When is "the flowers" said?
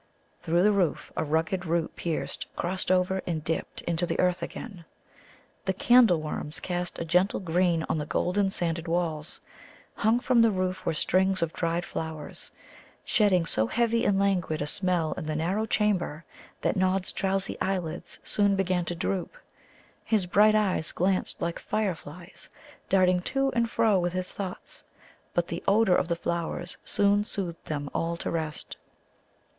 26.07-26.79